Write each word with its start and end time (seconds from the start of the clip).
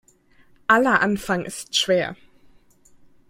Aller 0.67 0.99
Anfang 1.01 1.43
ist 1.45 1.75
schwer. 1.75 2.15